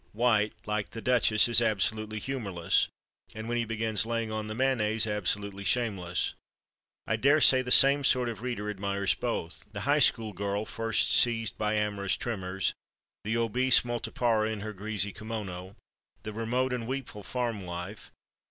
White, 0.13 0.53
like 0.65 0.89
"The 0.89 0.99
Duchess" 1.03 1.47
is 1.47 1.61
absolutely 1.61 2.17
humorless, 2.17 2.87
and, 3.35 3.47
when 3.47 3.57
he 3.59 3.65
begins 3.65 4.03
laying 4.03 4.31
on 4.31 4.47
the 4.47 4.55
mayonnaise, 4.55 5.05
absolutely 5.05 5.63
shameless. 5.63 6.33
I 7.05 7.17
daresay 7.17 7.61
the 7.61 7.69
same 7.69 8.03
sort 8.03 8.27
of 8.27 8.41
reader 8.41 8.67
admires 8.67 9.13
both: 9.13 9.63
the 9.71 9.81
high 9.81 9.99
school 9.99 10.33
girl 10.33 10.65
first 10.65 11.11
seized 11.11 11.55
by 11.59 11.75
amorous 11.75 12.17
tremors, 12.17 12.73
the 13.23 13.37
obese 13.37 13.85
multipara 13.85 14.49
in 14.51 14.61
her 14.61 14.73
greasy 14.73 15.11
kimono, 15.11 15.75
the 16.23 16.33
remote 16.33 16.73
and 16.73 16.87
weepful 16.87 17.21
farm 17.23 17.61
wife. 17.63 18.11